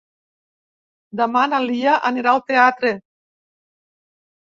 [1.21, 2.97] Demà na Lia anirà al teatre.